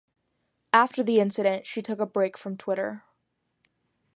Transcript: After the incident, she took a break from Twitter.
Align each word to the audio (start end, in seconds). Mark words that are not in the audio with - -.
After 0.73 1.03
the 1.03 1.19
incident, 1.19 1.67
she 1.67 1.83
took 1.83 1.99
a 1.99 2.07
break 2.07 2.35
from 2.35 2.57
Twitter. 2.57 3.03